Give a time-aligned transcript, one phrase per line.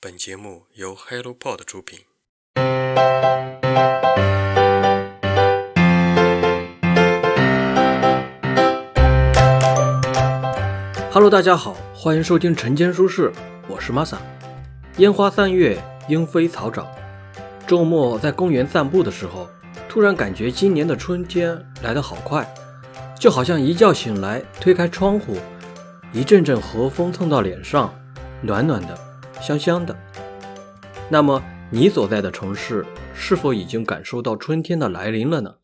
[0.00, 1.98] 本节目由 HelloPod 出品。
[11.10, 13.32] Hello，大家好，欢迎收听晨间书事，
[13.66, 14.18] 我是 Masa。
[14.98, 15.76] 烟花三月，
[16.08, 16.86] 莺飞草长。
[17.66, 19.48] 周末在公园散步的时候，
[19.88, 22.48] 突然感觉今年的春天来得好快，
[23.18, 25.36] 就好像一觉醒来，推开窗户，
[26.12, 27.92] 一阵阵和风蹭到脸上，
[28.40, 28.96] 暖暖的，
[29.40, 29.96] 香香的。
[31.10, 32.84] 那么，你所在的城市
[33.14, 35.56] 是否已经感受到春天的来临了呢？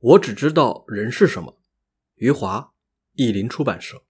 [0.00, 1.56] 我只知道人是什么。
[2.16, 2.70] 余华。
[3.18, 4.02] 译林出版社。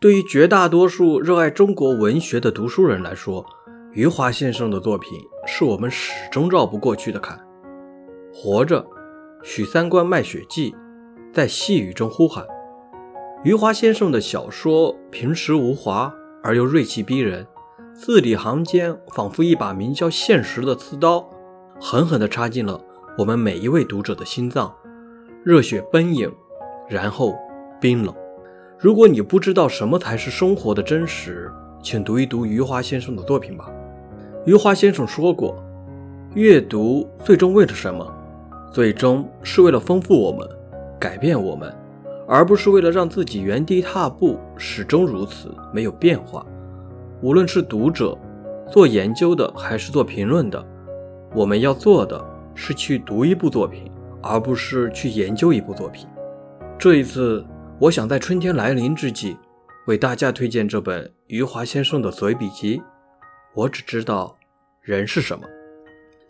[0.00, 3.46] 对于绝大多数热爱中国文学的读书人来说，
[3.92, 5.12] 余华先生的作品
[5.46, 7.38] 是我们始终绕不过去的坎。
[8.34, 8.84] 活着，
[9.44, 10.74] 许三观卖血记，
[11.32, 12.44] 在细雨中呼喊。
[13.44, 16.12] 余华先生的小说平实无华
[16.46, 17.44] 而又锐气逼人，
[17.92, 21.28] 字里行间仿佛一把名叫现实的刺刀，
[21.80, 22.80] 狠狠地插进了
[23.18, 24.72] 我们每一位读者的心脏，
[25.42, 26.32] 热血奔涌，
[26.88, 27.34] 然后。
[27.78, 28.14] 冰冷。
[28.78, 33.70] 如果你不知道什么才是生活的真实，请读一读余华先生的作品吧。
[34.46, 35.62] 余华先生说过
[36.34, 38.10] ：“阅读最终为了什么？
[38.72, 40.48] 最终是为了丰富我们，
[40.98, 41.70] 改变我们，
[42.28, 46.44] 而不是为了让自己原地踏步，始终如此，没有变化。
[47.22, 48.16] 无论是读者、
[48.70, 50.64] 做研究的，还是做评论的，
[51.34, 52.24] 我们要做的
[52.54, 53.90] 是去读一部作品，
[54.22, 56.06] 而不是去研究一部作品。
[56.78, 57.44] 这一次。”
[57.78, 59.36] 我想在春天来临之际，
[59.86, 62.80] 为大家推荐这本余华先生的随笔集。
[63.54, 64.34] 我只知道
[64.80, 65.46] 人是什么。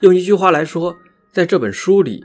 [0.01, 0.97] 用一句话来说，
[1.33, 2.25] 在这本书里，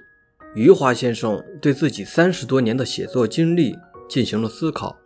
[0.54, 3.78] 余华先生对自己三十多年的写作经历
[4.10, 4.98] 进行了思考。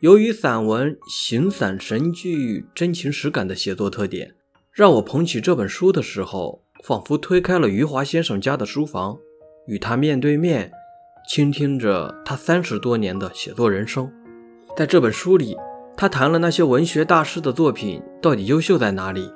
[0.00, 4.34] 由于散文形散神聚、真情实感的写作特点，
[4.72, 9.18] 让我捧起这本书的时候，仿佛推开了余华先生家的书房，
[9.66, 10.72] 与他面对面。
[11.28, 14.10] 倾听着他三十多年的写作人生，
[14.76, 15.56] 在这本书里，
[15.96, 19.30] 他谈了那些文学大师的作品到底优秀在哪里。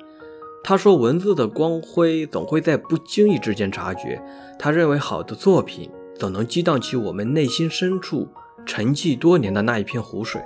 [0.67, 4.19] 他说，文字的光辉总会在不经意之间察觉。
[4.57, 8.27] 他认为，好的作品总能激荡起我们内心深处
[8.65, 10.41] 沉寂多年的那一片湖水。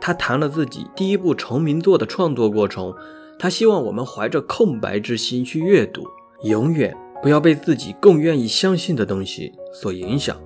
[0.00, 2.94] 他谈了自己第一部成名作的创作过程。
[3.36, 6.04] 他希望我们怀着空白之心去阅读，
[6.44, 10.36] 永远不要被自己更愿意相信的东西所影响。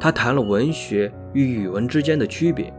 [0.00, 2.72] 他谈了文学与语文之间的区别，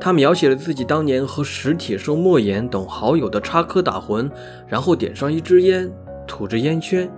[0.00, 4.30] 他描写了自己当年和史铁生、莫言等好友的插科打诨，
[4.66, 5.92] 然后点上一支烟，
[6.26, 7.10] 吐着烟圈，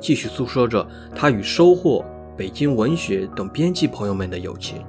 [0.00, 2.04] 继续诉说着他与收获、
[2.36, 4.82] 北京文学等编辑朋友们的友情。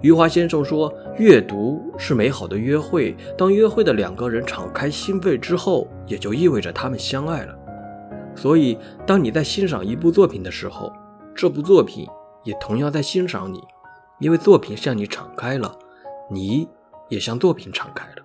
[0.00, 7.54] 余华先生说：“阅读是美好的约会，当约会的两个人敞开心扉之后，也就意味着他们相爱了。
[8.34, 10.92] 所以，当你在欣赏一部作品的时候，
[11.34, 12.06] 这部作品。”
[12.44, 13.58] 也同样在欣赏你，
[14.20, 15.74] 因为作品向你敞开了，
[16.30, 16.68] 你
[17.14, 18.24] 也向作品敞开了。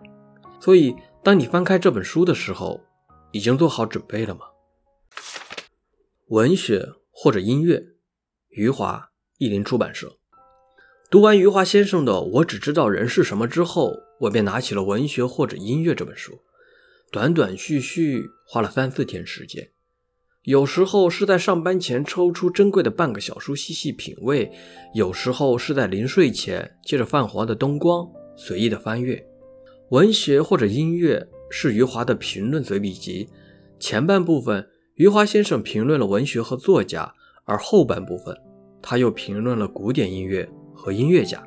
[0.60, 2.82] 所以，当你翻开这本书的时候，
[3.32, 4.42] 已经做好准备了吗？
[6.30, 7.84] 文学或者音乐，
[8.50, 10.18] 余华，译林出版社。
[11.12, 16.42] 读完余华先生的《我只知道人是什么》之后，我便拿起了《文学或者音乐》这本书，
[17.12, 19.70] 断断续续花了三四天时间。
[20.44, 24.52] 有时候是在上班前抽出珍贵的半个小书细细品味，
[24.94, 28.08] 有时候是在临睡前借着泛黄的灯光
[28.40, 29.22] 随意的翻阅。
[29.90, 33.28] 文学或者音乐是余华的评论随笔集，
[33.80, 37.14] 前半部分余华先生评论了文学和作家，
[37.44, 38.34] 而后半部分
[38.82, 41.44] 他又评论了古典音乐和音乐家。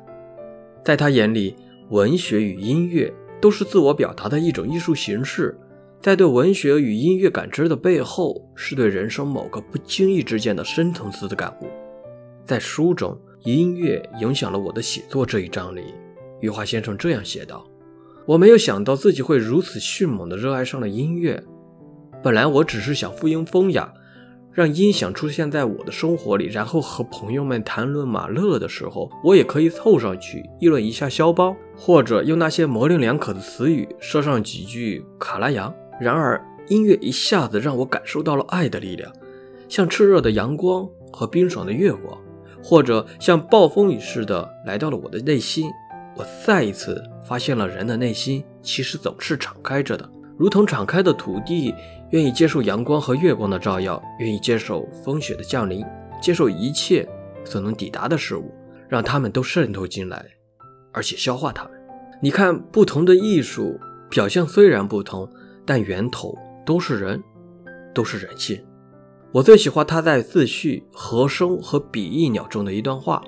[0.85, 1.55] 在他眼里，
[1.89, 3.11] 文学与音乐
[3.41, 5.57] 都是自我表达的一种艺术形式。
[5.99, 11.67] 在对文学与音乐感知的背后，是对人生某个不经意之间的深层次的感悟。
[12.45, 15.93] 在书中，音乐影响了我的写作这一章里，
[16.43, 17.65] 余华先生这样写道
[18.27, 21.41] ：“我没有想到自己会如此迅猛地热爱上了音乐。
[22.21, 23.93] 本来我只是想附庸风雅，
[24.51, 39.09] 让音响出现在我的生活里，然后和朋友们谈论马勒的时候，我也可以凑上去议论一下肖邦，或者用那些模棱两可的词语说上几句卡拉扬。”然而，音乐一下子让我感受到了爱的力量，
[39.69, 42.17] 像炽热的阳光和冰爽的月光，
[42.61, 45.69] 或者像暴风雨似的来到了我的内心。
[46.15, 51.73] 我再一次发现了人的内心其实总是敞开着的，如同敞开的土地，
[52.11, 55.83] 愿意接受阳光和月光的照耀，愿意接受风雪的降临，
[56.21, 57.07] 接受一切
[57.43, 58.53] 所能抵达的事物，
[58.87, 60.23] 让它们都渗透进来，
[60.91, 61.73] 而且消化它们。
[62.21, 63.79] 你看，不同的艺术。
[64.09, 65.27] 表象虽然不同，
[65.65, 67.23] 但源头都是人，
[67.95, 68.63] 都是人性。
[69.31, 73.23] 我最喜欢他在自序《和声和比翼鸟》中的一段话。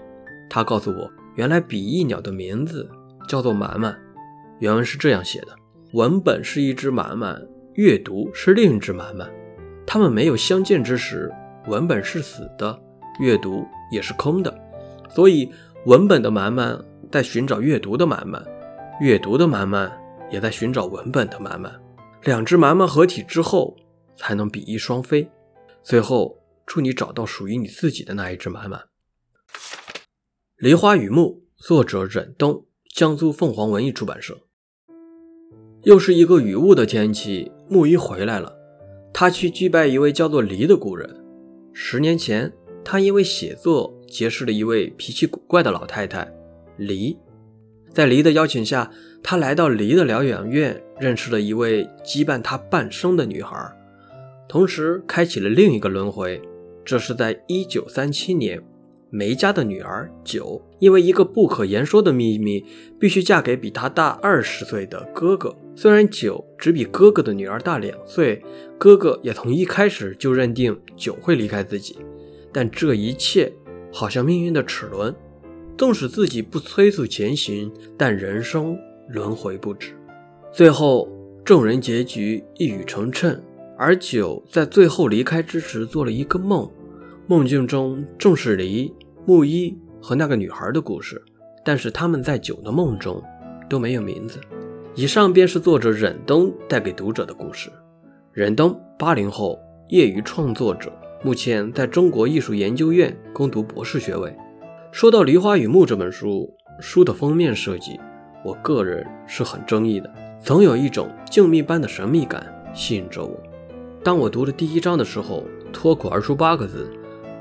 [0.47, 2.89] 他告诉我，原来比翼鸟的名字
[3.27, 3.97] 叫做满满。
[4.59, 5.49] 原文是这样写的：
[5.93, 7.41] 文本是一只满满，
[7.73, 9.29] 阅读是另一只满满。
[9.85, 11.31] 它们没有相见之时，
[11.67, 12.77] 文本是死的，
[13.19, 14.53] 阅读也是空的。
[15.09, 15.51] 所以，
[15.85, 18.43] 文本的满满在寻找阅读的满满，
[18.99, 19.91] 阅读的满满
[20.31, 21.71] 也在寻找文本的满满。
[22.23, 23.75] 两只满满合体之后，
[24.17, 25.29] 才能比翼双飞。
[25.83, 26.35] 最后，
[26.65, 28.79] 祝你找到属于你自己的那一只满满。
[30.65, 34.35] 《梨花雨木》，作者忍冬，江苏凤凰文艺出版社。
[35.83, 38.51] 又是一个雨雾的天气，木一回来了。
[39.13, 41.23] 他去祭拜一位叫做梨的故人。
[41.71, 42.51] 十年前，
[42.83, 46.27] 他因为写作结识了一位脾气古怪的老太太
[46.77, 47.15] 梨。
[47.93, 48.91] 在梨的邀请下，
[49.21, 53.71] 他来到梨的疗养院，认识了一位羁绊他半生的女孩。
[54.47, 56.41] 同时开启了另一个轮回，
[56.83, 58.59] 这是在一九三七年，
[59.15, 62.65] 梅家的女儿九因为一个不可言说的秘密，
[62.99, 65.55] 必须嫁给比她大二十岁的哥哥。
[65.73, 68.43] 虽然九只比哥哥的女儿大两岁，
[68.77, 71.97] 哥哥也从一开始就认定九会离开自己，
[72.51, 73.49] 但这一切
[73.89, 75.15] 好像命运的齿轮，
[75.77, 78.77] 纵使自己不催促前行，但人生
[79.07, 79.93] 轮回不止。
[80.51, 81.09] 最后
[81.45, 83.39] 众人结局一语成谶。
[83.77, 86.69] 而九在最后离开之时做了一个梦，
[87.27, 88.93] 梦境中正是离
[89.25, 91.19] 木一和那个女孩的故事，
[91.63, 93.21] 但是他们在酒的梦中
[93.67, 94.39] 都没有名字。
[94.93, 97.71] 以上便是作者忍冬带给读者的故事。
[98.31, 100.93] 忍冬，八零后，业余创作者，
[101.23, 104.31] 目前在中国艺术研究院攻读博士学位。
[104.91, 106.47] 说到《梨花雨木》这本书，
[106.79, 107.99] 书的封面设计，
[108.43, 112.45] 我个人是很争议的，总有一种静谧般的神秘感
[112.75, 113.35] 吸引着我。
[114.03, 115.43] 当我读了第一章的时候，
[115.73, 116.89] 脱口而出八个字：“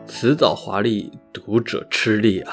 [0.06, 2.52] 辞藻华丽，读者吃力啊！”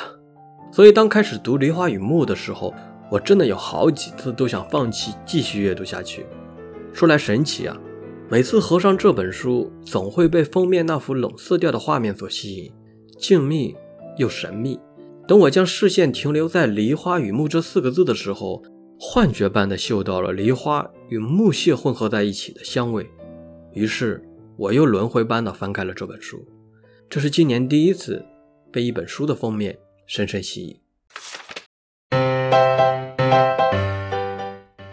[0.71, 2.74] 所以当开始读《梨花雨木》的时候，
[3.12, 6.25] 我真的有好几次都想放弃继续阅读下去。
[6.94, 7.77] 说来神奇啊，
[8.30, 12.71] 每次合上这本书，总会被封面那幅冷色调的画面所吸引，
[13.18, 13.75] 静谧
[14.18, 14.80] 又神秘。
[15.27, 18.63] 等我将视线停留在“梨花雨木”这四个字的时候，
[19.00, 23.09] 幻觉般的嗅到了梨花与木屑混合在一起的香味。
[23.74, 24.24] 于是，
[24.57, 26.45] 我又轮回般的翻开了这本书。
[27.13, 28.25] 这是今年第一次
[28.72, 30.80] 被一本书的封面深深吸引。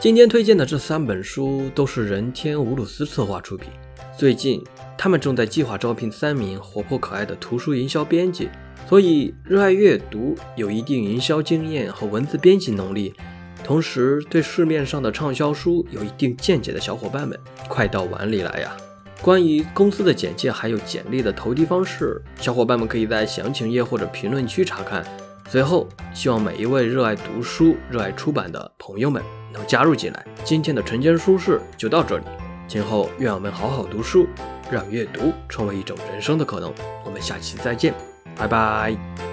[0.00, 3.70] 今天推荐的这三本书都是人天乌鲁斯策划出品。
[4.18, 4.60] 最近，
[4.98, 8.48] 他们正在计划招聘三名活泼可爱的图书营销编辑，
[8.88, 13.14] 所以热爱阅读、有一定营销经验和文字编辑能力。
[13.62, 17.38] 同时，对市面上的畅销书有一定见解的小伙伴们，
[17.68, 18.76] 快到碗里来呀！
[19.20, 25.04] 关于公司的简介还有简历的投递方式，小伙伴们可以在详情页或者评论区查看。
[25.50, 29.22] 最后，希望每一位热爱读书、热爱出版的朋友们
[29.52, 30.24] 能加入进来。
[30.44, 32.24] 今天的晨间书事就到这里，
[32.66, 34.26] 今后愿我们好好读书，
[34.70, 36.72] 让阅读成为一种人生的可能。
[37.04, 37.94] 我们下期再见，
[38.36, 39.27] 拜拜。